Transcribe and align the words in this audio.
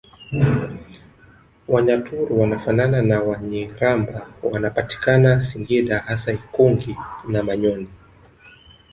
Wanyaturu 1.67 2.39
wanafanana 2.41 3.01
na 3.01 3.19
Wanyiramba 3.19 4.27
wanapatikana 4.43 5.41
singida 5.41 5.99
hasa 5.99 6.31
ikungi 6.33 6.97
na 7.27 7.43
manyoni 7.43 7.87